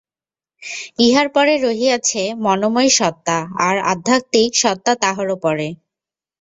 [0.99, 5.67] ইহার পরে রহিয়াছে মনোময় সত্তা, আর আধ্যাত্মিক সত্তা তাহারও পরে।